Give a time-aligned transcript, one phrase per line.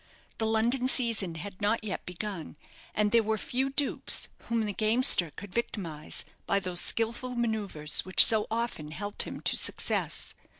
[0.39, 2.57] The London season had not yet begun,
[2.95, 8.25] and there were few dupes whom the gamester could victimize by those skilful manoeuvres which
[8.25, 10.33] so often helped him to success.